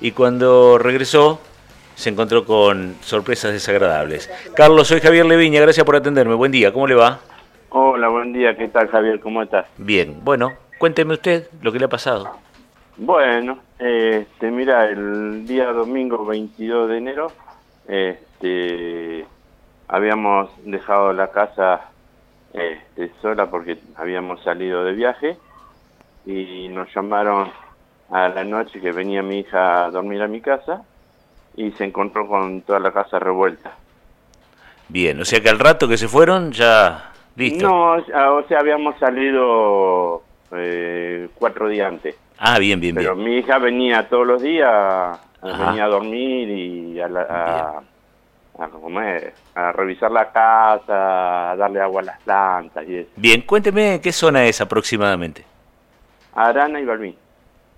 [0.00, 1.40] y cuando regresó
[1.94, 4.30] se encontró con sorpresas desagradables.
[4.54, 6.34] Carlos, soy Javier Leviña, gracias por atenderme.
[6.34, 7.20] Buen día, ¿cómo le va?
[7.70, 9.18] Hola, buen día, ¿qué tal Javier?
[9.20, 9.66] ¿Cómo estás?
[9.78, 12.30] Bien, bueno, cuénteme usted lo que le ha pasado.
[12.98, 17.32] Bueno, este, mira, el día domingo 22 de enero,
[17.88, 19.26] este,
[19.88, 21.90] habíamos dejado la casa
[22.52, 25.36] este, sola porque habíamos salido de viaje
[26.24, 27.50] y nos llamaron
[28.10, 30.82] a la noche que venía mi hija a dormir a mi casa
[31.56, 33.72] y se encontró con toda la casa revuelta.
[34.88, 37.66] Bien, o sea que al rato que se fueron ya listo.
[37.66, 40.22] No, o sea, habíamos salido
[40.52, 42.16] eh, cuatro días antes.
[42.38, 47.06] Ah, bien, bien, Pero mi hija venía todos los días, venía a dormir y a,
[47.06, 47.82] a,
[49.54, 53.10] a, revisar la casa, a darle agua a las plantas y eso.
[53.16, 55.44] Bien, cuénteme qué zona es aproximadamente.
[56.34, 57.16] Arana y Balbín.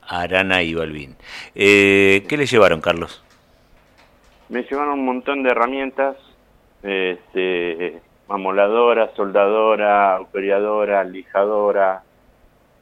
[0.09, 1.17] Arana y Balbín.
[1.55, 3.23] Eh, ¿Qué le llevaron, Carlos?
[4.49, 6.17] Me llevaron un montón de herramientas,
[6.83, 12.03] este, amoladora, soldadora, operadora, lijadora,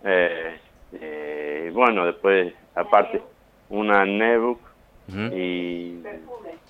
[0.05, 0.59] eh,
[0.93, 3.21] eh, bueno, después, aparte,
[3.69, 4.61] una netbook
[5.33, 6.03] y,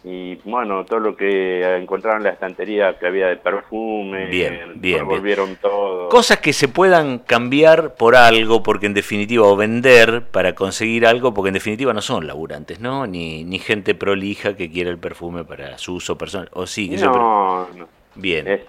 [0.05, 5.07] y, bueno, todo lo que encontraron en la estantería que había de perfume, bien, bien,
[5.07, 6.09] volvieron todo.
[6.09, 11.35] Cosas que se puedan cambiar por algo, porque en definitiva, o vender para conseguir algo,
[11.35, 13.07] porque en definitiva no son laburantes, ¿no?
[13.07, 16.49] Ni, ni gente prolija que quiera el perfume para su uso personal.
[16.53, 16.89] ¿O sí?
[16.89, 17.89] Que no, no.
[18.15, 18.61] Bien.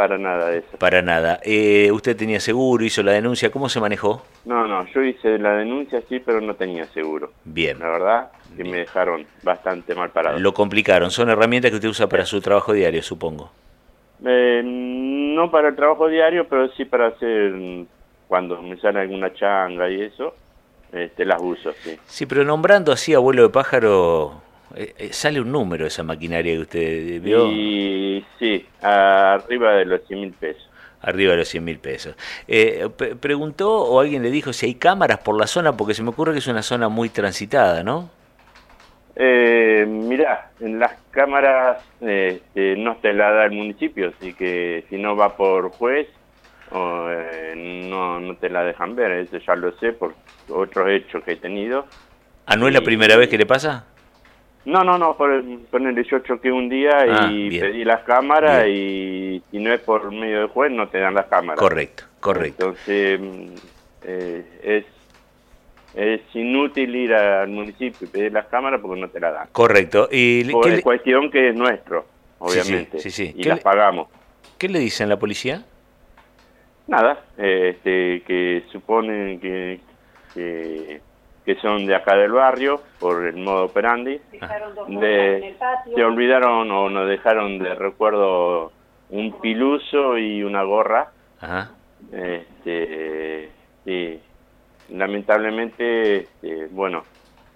[0.00, 0.78] Para nada de eso.
[0.78, 1.40] Para nada.
[1.42, 3.50] Eh, ¿Usted tenía seguro, hizo la denuncia?
[3.50, 4.22] ¿Cómo se manejó?
[4.46, 7.32] No, no, yo hice la denuncia sí, pero no tenía seguro.
[7.44, 7.78] Bien.
[7.78, 10.38] La verdad que me dejaron bastante mal parado.
[10.38, 11.10] Lo complicaron.
[11.10, 13.52] Son herramientas que usted usa para su trabajo diario, supongo.
[14.24, 17.52] Eh, no para el trabajo diario, pero sí para hacer
[18.26, 20.34] cuando me sale alguna changa y eso,
[20.92, 21.98] este, las uso, sí.
[22.06, 24.40] Sí, pero nombrando así abuelo de pájaro,
[24.74, 27.48] eh, eh, sale un número esa maquinaria que usted vio.
[27.48, 30.68] Y sí, arriba de los 100 mil pesos.
[31.02, 32.14] Arriba de los 100 mil pesos.
[32.46, 32.88] Eh,
[33.20, 35.76] ¿Preguntó o alguien le dijo si hay cámaras por la zona?
[35.76, 38.10] Porque se me ocurre que es una zona muy transitada, ¿no?
[39.16, 44.96] Eh, mirá, en las cámaras este, no te la da el municipio, así que si
[44.96, 46.08] no va por juez,
[46.72, 50.14] no, no te la dejan ver, eso ya lo sé por
[50.48, 51.86] otros hechos que he tenido.
[52.46, 53.84] ¿Ah, no es la primera vez que le pasa?
[54.64, 59.42] No, no, no, por, el yo choqué un día y ah, pedí las cámaras y
[59.50, 61.58] si no es por medio de juez no te dan las cámaras.
[61.58, 62.66] Correcto, correcto.
[62.68, 63.20] Entonces
[64.04, 64.84] eh, es,
[65.94, 69.48] es inútil ir al municipio y pedir las cámaras porque no te las dan.
[69.52, 70.08] Correcto.
[70.12, 72.04] Y, es cuestión que es nuestro,
[72.38, 74.08] obviamente, sí, sí, y las pagamos.
[74.58, 75.64] ¿Qué le dicen la policía?
[76.86, 79.80] Nada, este, que suponen que,
[80.34, 81.00] que
[81.44, 84.20] que son de acá del barrio, por el modo operandi.
[84.88, 85.54] De,
[85.94, 88.72] se olvidaron o nos dejaron de recuerdo
[89.10, 91.12] un piluso y una gorra.
[91.40, 91.70] Ajá.
[92.12, 93.50] Este,
[93.84, 94.20] sí,
[94.90, 97.04] lamentablemente, este, bueno,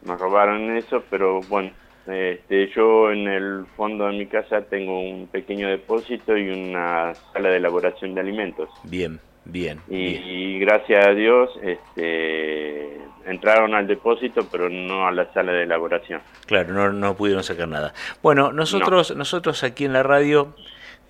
[0.04, 1.70] nos robaron eso, pero bueno,
[2.06, 7.50] este, yo en el fondo de mi casa tengo un pequeño depósito y una sala
[7.50, 8.68] de elaboración de alimentos.
[8.84, 9.80] Bien, bien.
[9.88, 16.20] Y, gracias a Dios, este, entraron al depósito, pero no a la sala de elaboración.
[16.46, 17.94] Claro, no, no pudieron sacar nada.
[18.22, 20.54] Bueno, nosotros, nosotros aquí en la radio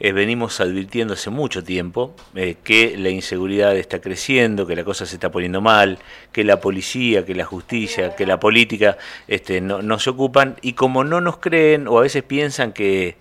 [0.00, 5.06] eh, venimos advirtiendo hace mucho tiempo eh, que la inseguridad está creciendo, que la cosa
[5.06, 5.98] se está poniendo mal,
[6.32, 8.98] que la policía, que la justicia, que la política
[9.28, 13.16] este, no, no se ocupan y como no nos creen o a veces piensan que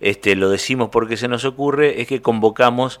[0.00, 3.00] este, lo decimos porque se nos ocurre, es que convocamos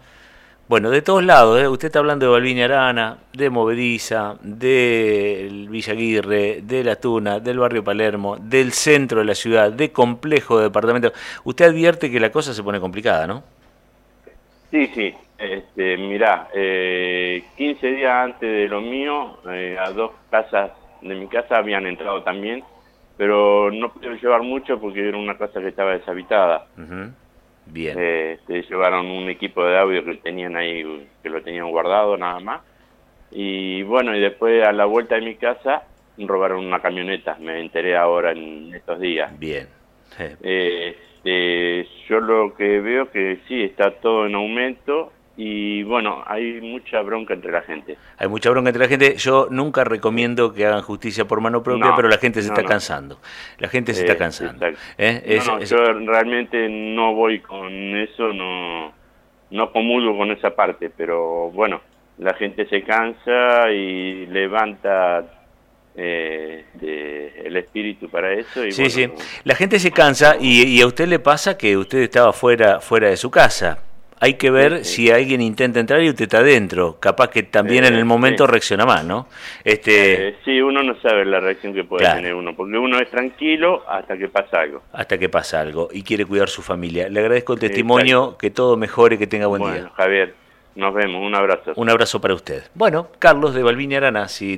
[0.68, 1.66] bueno, de todos lados, ¿eh?
[1.66, 7.82] usted está hablando de Balvini Arana, de Movediza, de Villaguirre, de La Tuna, del barrio
[7.82, 11.12] Palermo, del centro de la ciudad, de complejo de departamentos.
[11.44, 13.42] Usted advierte que la cosa se pone complicada, ¿no?
[14.70, 15.14] Sí, sí.
[15.38, 21.28] Este, mirá, eh, 15 días antes de lo mío, eh, a dos casas de mi
[21.28, 22.62] casa habían entrado también,
[23.16, 26.66] pero no pudieron llevar mucho porque era una casa que estaba deshabitada.
[27.70, 27.96] Bien.
[27.98, 28.38] Eh,
[28.68, 32.62] llevaron un equipo de audio que tenían ahí, que lo tenían guardado nada más.
[33.30, 35.82] Y bueno, y después a la vuelta de mi casa
[36.16, 39.38] robaron una camioneta, me enteré ahora en estos días.
[39.38, 39.68] Bien.
[40.42, 46.60] Eh, este, yo lo que veo que sí, está todo en aumento y bueno, hay
[46.60, 47.96] mucha bronca entre la gente.
[48.16, 49.14] Hay mucha bronca entre la gente.
[49.14, 53.20] Yo nunca recomiendo que hagan justicia por mano propia, pero la gente se está cansando.
[53.58, 54.66] La gente se está eh, cansando.
[54.98, 55.38] ¿Eh?
[55.64, 58.92] yo realmente no voy con eso, no,
[59.52, 61.82] no comulgo con esa parte, pero bueno,
[62.18, 65.24] la gente se cansa y levanta
[65.94, 66.64] eh,
[67.44, 68.66] el espíritu para eso.
[68.66, 69.08] Y sí, sí.
[69.44, 73.08] La gente se cansa y, y, a usted le pasa que usted estaba fuera, fuera
[73.08, 73.84] de su casa.
[74.20, 76.98] Hay que ver si alguien intenta entrar y usted está adentro.
[77.00, 79.28] Capaz que también en el momento reacciona más, ¿no?
[79.64, 80.28] Este...
[80.28, 83.84] Eh, sí, uno no sabe la reacción que puede tener uno, porque uno es tranquilo
[83.88, 84.82] hasta que pasa algo.
[84.92, 87.08] Hasta que pasa algo y quiere cuidar su familia.
[87.08, 89.92] Le agradezco el testimonio, que todo mejore, que tenga buen bueno, día.
[89.94, 90.34] Javier,
[90.78, 91.72] nos vemos, un abrazo.
[91.74, 92.62] Un abrazo para usted.
[92.74, 94.56] Bueno, Carlos de Balvini Arana, si